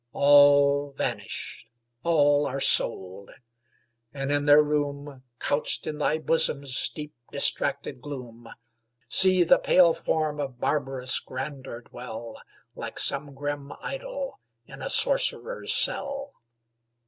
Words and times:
All 0.13 0.93
vanished, 0.93 1.67
all 2.01 2.47
are 2.47 2.59
sold 2.59 3.29
and 4.11 4.31
in 4.31 4.45
their 4.47 4.63
room, 4.63 5.21
Couched 5.37 5.85
in 5.85 5.99
thy 5.99 6.17
bosom's 6.17 6.89
deep, 6.89 7.13
distracted 7.31 8.01
gloom, 8.01 8.49
See 9.09 9.43
the 9.43 9.59
pale 9.59 9.93
form 9.93 10.39
of 10.39 10.59
barbarous 10.59 11.19
Grandeur 11.19 11.81
dwell, 11.81 12.41
Like 12.73 12.97
some 12.97 13.35
grim 13.35 13.73
idol 13.79 14.39
in 14.65 14.81
a 14.81 14.89
sorcerer's 14.89 15.71
cell! 15.71 16.33